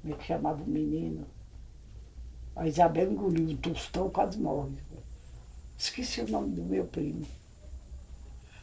Como 0.00 0.14
é 0.14 0.16
que 0.16 0.24
chamava 0.24 0.62
o 0.62 0.66
menino? 0.66 1.24
A 2.54 2.66
Isabel 2.68 3.10
engoliu 3.12 3.48
um 3.48 3.56
tostão, 3.56 4.10
quase 4.10 4.38
morre. 4.38 4.76
Esqueci 5.78 6.20
o 6.20 6.28
nome 6.30 6.54
do 6.54 6.62
meu 6.64 6.84
primo. 6.86 7.26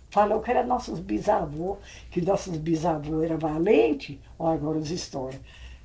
Falou 0.09 0.41
que 0.41 0.49
era 0.51 0.65
nossos 0.65 0.99
bisavôs, 0.99 1.77
que 2.09 2.21
nossos 2.21 2.57
bisavôs 2.57 3.23
eram 3.23 3.37
valentes. 3.37 4.17
Olha 4.39 4.55
agora 4.55 4.79
as 4.79 4.89
histórias. 4.89 5.41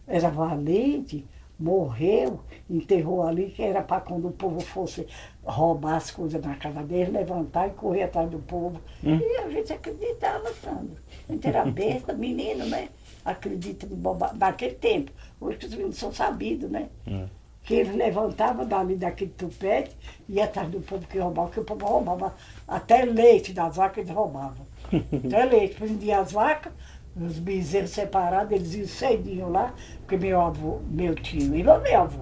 Era 0.06 0.30
valente, 0.30 1.26
morreu, 1.60 2.40
enterrou 2.68 3.22
ali, 3.22 3.50
que 3.50 3.62
era 3.62 3.82
para 3.82 4.00
quando 4.00 4.28
o 4.28 4.32
povo 4.32 4.60
fosse 4.60 5.06
roubar 5.44 5.96
as 5.96 6.10
coisas 6.10 6.42
na 6.42 6.56
casa 6.56 6.82
dele, 6.82 7.10
levantar 7.10 7.68
e 7.68 7.72
correr 7.72 8.04
atrás 8.04 8.30
do 8.30 8.38
povo. 8.38 8.80
Hum. 9.04 9.18
E 9.20 9.36
a 9.36 9.50
gente 9.50 9.72
acreditava, 9.72 10.52
Sandro. 10.54 10.96
A 11.28 11.32
gente 11.32 11.46
era 11.46 11.64
besta, 11.70 12.14
menino, 12.14 12.64
né? 12.66 12.88
Acredita 13.24 13.86
de 13.86 13.94
bobagem. 13.94 14.38
Naquele 14.38 14.74
tempo. 14.74 15.12
Hoje 15.40 15.58
que 15.58 15.66
os 15.66 15.74
meninos 15.74 15.98
são 15.98 16.12
sabidos, 16.12 16.70
né? 16.70 16.88
É. 17.06 17.26
que 17.62 17.74
ele 17.74 17.92
levantava 17.92 18.64
dali 18.64 18.96
daquele 18.96 19.30
tupete 19.32 19.94
e 20.28 20.36
ia 20.36 20.44
atrás 20.44 20.68
do 20.70 20.80
povo 20.80 21.06
que 21.06 21.18
roubava, 21.18 21.48
porque 21.48 21.60
o 21.60 21.64
povo 21.64 21.84
roubava 21.84 22.34
até 22.66 23.04
leite 23.04 23.52
das 23.52 23.76
vacas, 23.76 23.98
eles 23.98 24.10
roubavam. 24.10 24.66
Até 24.90 25.44
leite, 25.44 25.74
prendia 25.76 26.20
as 26.20 26.32
vacas, 26.32 26.72
os 27.16 27.38
bezerros 27.38 27.90
separados, 27.90 28.52
eles 28.52 28.74
iam 28.74 28.86
cedinho 28.86 29.48
lá, 29.48 29.74
porque 30.00 30.16
meu 30.16 30.40
avô, 30.40 30.80
meu 30.88 31.14
tio, 31.14 31.54
ele 31.54 31.68
ou 31.68 31.80
meu 31.80 32.00
avô, 32.00 32.20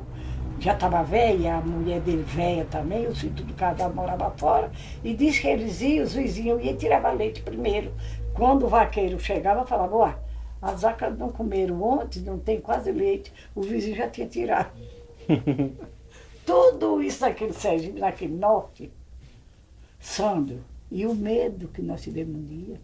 já 0.61 0.73
estava 0.73 1.03
velha, 1.03 1.57
a 1.57 1.61
mulher 1.61 2.01
dele 2.01 2.23
velha 2.23 2.65
também, 2.65 3.07
o 3.07 3.15
filho 3.15 3.33
do 3.33 3.55
casal 3.55 3.93
morava 3.93 4.31
fora, 4.37 4.71
e 5.05 5.15
disse 5.15 5.43
que 5.43 5.49
eles 5.49 5.81
iam, 5.81 6.05
os 6.05 6.15
vizinhos 6.15 6.61
iam 6.63 6.73
e 6.73 6.77
tiravam 6.77 7.15
leite 7.15 7.43
primeiro. 7.43 7.93
Quando 8.35 8.67
o 8.67 8.69
vaqueiro 8.69 9.19
chegava, 9.21 9.65
falava, 9.65 9.97
ué, 9.97 10.17
as 10.61 10.83
vacas 10.83 11.17
não 11.17 11.29
comeram 11.29 11.83
ontem, 11.83 12.21
não 12.21 12.39
tem 12.39 12.61
quase 12.61 12.91
leite, 12.91 13.33
o 13.55 13.63
vizinho 13.63 13.97
já 13.97 14.09
tinha 14.09 14.27
tirado. 14.27 14.73
Tudo 16.45 17.03
isso 17.03 17.21
naquele 17.21 17.53
Sergipe, 17.53 18.01
naquele 18.01 18.35
norte, 18.35 18.91
Sandro, 20.01 20.65
e 20.91 21.07
o 21.07 21.15
medo 21.15 21.69
que 21.69 21.83
nós 21.83 22.03
tivemos 22.03 22.35
um 22.35 22.45
dia. 22.45 22.81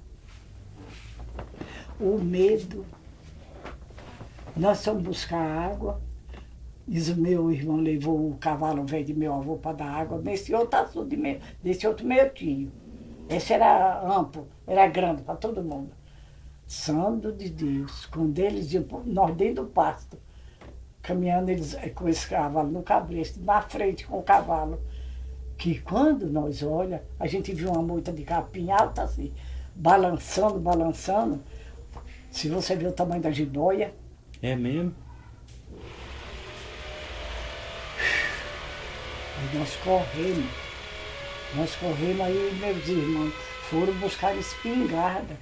O 2.01 2.19
medo. 2.19 2.85
Nós 4.57 4.85
fomos 4.85 5.03
buscar 5.03 5.41
água, 5.41 6.01
e 6.87 7.01
o 7.11 7.17
meu 7.17 7.51
irmão 7.51 7.77
levou 7.77 8.31
o 8.31 8.37
cavalo 8.37 8.85
velho 8.85 9.05
de 9.05 9.15
meu 9.15 9.35
avô 9.35 9.57
para 9.57 9.77
dar 9.77 9.91
água 9.91 10.21
nesse 10.21 10.55
outro 10.55 10.79
açude 10.79 11.17
meu, 11.17 11.39
desse 11.63 11.87
outro 11.87 12.07
meu 12.07 12.29
tio. 12.31 12.71
Esse 13.29 13.55
era 13.55 14.03
amplo, 14.07 14.47
era 14.67 14.87
grande 14.87 15.23
para 15.23 15.35
todo 15.35 15.63
mundo. 15.63 15.91
Santo 16.67 17.33
de 17.33 17.49
Deus, 17.49 18.07
quando 18.07 18.39
eles 18.39 18.73
iam, 18.73 18.85
nós 19.07 19.35
dentro 19.35 19.65
do 19.65 19.71
pasto, 19.71 20.19
caminhando 21.03 21.51
eles 21.51 21.75
eh, 21.75 21.89
com 21.89 22.09
esse 22.09 22.29
cavalo 22.29 22.71
no 22.71 22.83
cabresto, 22.83 23.41
na 23.43 23.63
frente 23.63 24.07
com 24.07 24.19
o 24.19 24.23
cavalo. 24.23 24.81
Que 25.57 25.81
quando 25.81 26.27
nós 26.27 26.63
olha, 26.63 27.03
a 27.19 27.27
gente 27.27 27.53
viu 27.55 27.71
uma 27.71 27.83
moita 27.83 28.13
de 28.13 28.25
capim 28.25 28.71
alta 28.71 29.03
assim, 29.03 29.33
balançando, 29.75 30.59
balançando. 30.59 31.41
Se 32.35 32.49
você 32.49 32.75
vê 32.75 32.85
o 32.89 32.93
tamanho 32.93 33.23
da 33.23 33.31
jiboia, 33.31 33.95
É 34.43 34.57
mesmo? 34.57 34.93
aí 39.39 39.59
nós 39.59 39.77
corremos. 39.77 40.51
Nós 41.55 41.77
corremos, 41.77 42.21
aí 42.23 42.59
meus 42.61 42.89
irmãos 42.89 43.33
foram 43.71 43.93
buscar 43.95 44.35
espingarda. 44.37 45.37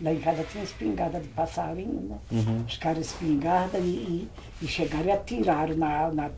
Lá 0.00 0.12
em 0.12 0.20
casa 0.20 0.42
tinha 0.44 0.64
espingarda 0.64 1.20
de 1.20 1.28
passarinho, 1.28 2.00
né? 2.08 2.18
Uhum. 2.30 2.62
Buscaram 2.62 3.00
espingarda 3.00 3.78
e, 3.78 3.82
e, 3.82 4.28
e 4.62 4.66
chegaram 4.66 5.06
e 5.06 5.10
atiraram 5.10 5.76
na, 5.76 6.10
na, 6.12 6.30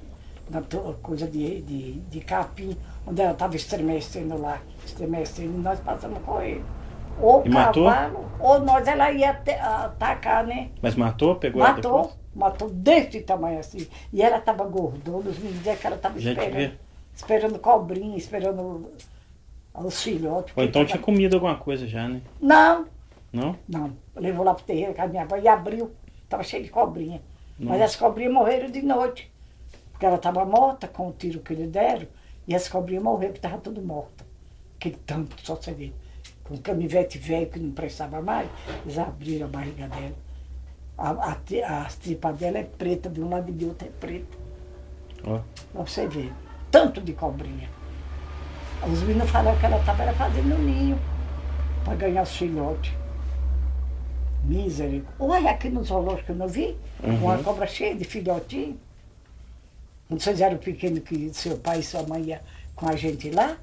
na 0.50 0.62
coisa 1.02 1.26
de, 1.28 1.60
de, 1.62 1.92
de 1.92 2.20
capim, 2.20 2.76
onde 3.06 3.20
ela 3.22 3.32
estava 3.32 3.54
estremecendo 3.54 4.36
lá, 4.40 4.60
estremecendo, 4.84 5.54
e 5.58 5.62
nós 5.62 5.78
passamos 5.80 6.20
correndo. 6.24 6.64
Ou 7.22 7.44
E 7.44 7.48
matou? 7.48 7.84
cavalo, 7.90 8.30
ou 8.40 8.60
nós 8.60 8.86
ela 8.86 9.10
ia 9.12 9.34
te- 9.34 9.50
atacar, 9.52 10.46
né? 10.46 10.70
Mas 10.80 10.94
matou? 10.94 11.36
Pegou 11.36 11.62
ela 11.62 11.74
Matou, 11.74 11.96
depois? 12.02 12.18
matou 12.34 12.70
desse 12.70 13.20
tamanho 13.22 13.58
assim. 13.58 13.86
E 14.12 14.22
ela 14.22 14.38
estava 14.38 14.64
gordona, 14.64 15.28
os 15.30 15.36
meninos 15.38 15.58
diziam 15.58 15.76
que 15.76 15.86
ela 15.86 15.96
estava 15.96 16.18
esperando. 16.18 16.52
vê. 16.52 16.72
Esperando 17.14 17.58
cobrinha, 17.58 18.16
esperando 18.16 18.90
os 19.74 20.02
filhotes. 20.02 20.54
Ou 20.56 20.64
então 20.64 20.80
porque 20.82 20.92
tinha 20.92 21.00
tava- 21.00 21.04
comido 21.04 21.34
alguma 21.34 21.56
coisa 21.56 21.86
já, 21.86 22.08
né? 22.08 22.20
Não, 22.40 22.86
Não? 23.32 23.56
não. 23.68 23.92
Levou 24.16 24.44
lá 24.44 24.54
pro 24.54 24.64
terreiro 24.64 24.94
com 24.94 25.02
a 25.02 25.06
minha 25.06 25.22
avó 25.22 25.36
e 25.36 25.46
abriu. 25.46 25.90
Estava 26.24 26.42
cheio 26.42 26.62
de 26.64 26.70
cobrinha. 26.70 27.20
Mas 27.58 27.68
Nossa. 27.72 27.84
as 27.84 27.96
cobrinhas 27.96 28.32
morreram 28.32 28.70
de 28.70 28.80
noite. 28.82 29.30
Porque 29.92 30.06
ela 30.06 30.16
estava 30.16 30.44
morta 30.46 30.88
com 30.88 31.08
o 31.08 31.12
tiro 31.12 31.40
que 31.40 31.54
lhe 31.54 31.66
deram. 31.66 32.06
E 32.48 32.54
as 32.54 32.68
cobrinhas 32.68 33.02
morreram 33.02 33.32
porque 33.34 33.38
estavam 33.46 33.60
tudo 33.60 33.82
morta. 33.82 34.24
Aquele 34.76 34.96
tanto 35.06 35.36
só 35.44 35.54
você 35.56 35.72
vê. 35.72 35.92
Com 36.50 36.56
um 36.56 36.58
canivete 36.58 37.16
velho 37.16 37.46
que 37.48 37.60
não 37.60 37.70
prestava 37.70 38.20
mais, 38.20 38.48
eles 38.84 38.98
abriram 38.98 39.46
a 39.46 39.48
barriga 39.50 39.86
dela. 39.86 40.14
A, 40.98 41.10
a, 41.10 41.82
a 41.82 41.84
tripa 41.84 42.32
dela 42.32 42.58
é 42.58 42.64
preta, 42.64 43.08
de 43.08 43.20
um 43.22 43.28
lado 43.30 43.48
e 43.50 43.52
de 43.52 43.66
outro 43.66 43.86
é 43.86 43.90
preta. 44.00 44.36
Ó. 45.22 45.38
Pra 45.72 45.84
você 45.84 46.08
ver. 46.08 46.32
Tanto 46.72 47.00
de 47.00 47.12
cobrinha. 47.12 47.68
Os 48.84 49.00
meninos 49.02 49.30
falaram 49.30 49.56
que 49.60 49.64
ela 49.66 49.78
estava 49.78 50.12
fazendo 50.14 50.58
ninho 50.58 50.98
para 51.84 51.94
ganhar 51.94 52.22
os 52.22 52.36
filhotes. 52.36 52.92
Misericórdia. 54.42 55.14
Olha 55.20 55.50
aqui 55.52 55.68
no 55.68 55.84
zoológico 55.84 56.32
eu 56.32 56.36
não 56.36 56.48
vi 56.48 56.76
Uhum. 57.00 57.14
uma 57.26 57.38
cobra 57.38 57.66
cheia 57.68 57.94
de 57.94 58.04
filhotinho. 58.04 58.76
Quando 60.08 60.20
vocês 60.20 60.40
eram 60.40 60.56
pequenos 60.58 60.98
que 61.04 61.32
seu 61.32 61.56
pai 61.58 61.78
e 61.78 61.82
sua 61.84 62.02
mãe 62.02 62.22
iam 62.24 62.40
com 62.74 62.88
a 62.88 62.96
gente 62.96 63.30
lá, 63.30 63.56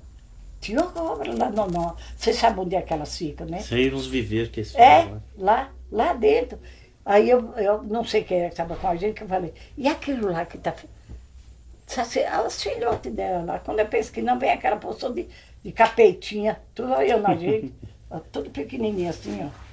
tinha 0.60 0.82
cobra 0.84 1.34
lá, 1.36 1.50
não, 1.50 1.67
não. 1.67 1.96
Vocês 2.15 2.36
sabem 2.38 2.65
onde 2.65 2.76
é 2.76 2.82
que 2.82 2.93
elas 2.93 3.17
ficam, 3.17 3.48
né? 3.48 3.60
Sei 3.60 3.89
nos 3.91 4.08
viver 4.08 4.50
que 4.50 4.60
eles 4.62 4.74
É, 4.76 5.04
falam. 5.04 5.24
lá, 5.38 5.72
lá 5.91 6.13
dentro. 6.13 6.60
Aí 7.06 7.30
eu, 7.30 7.54
eu 7.56 7.84
não 7.84 8.04
sei 8.04 8.24
quem 8.24 8.39
era 8.39 8.48
que 8.50 8.54
estava 8.54 8.76
com 8.76 8.88
a 8.88 8.96
gente, 8.96 9.15
que 9.15 9.24
eu 9.24 9.28
falei, 9.28 9.54
e 9.78 9.88
aquilo 9.88 10.32
lá 10.32 10.46
que 10.46 10.58
está. 10.58 10.74
As 12.34 12.62
filhotes 12.62 13.13
dela 13.13 13.43
lá, 13.46 13.60
quando 13.60 13.80
eu 13.80 13.88
penso 13.88 14.12
que 14.12 14.22
não 14.22 14.38
vem 14.38 14.52
aquela 14.52 14.76
porção 14.76 15.13
de, 15.13 15.26
de 15.63 15.72
capetinha, 15.72 16.60
tudo 16.76 16.91
olhando 16.93 17.26
a 17.28 17.36
gente, 17.36 17.74
tudo 18.32 18.50
pequenininho 18.50 19.10
assim, 19.10 19.39
ó. 19.46 19.67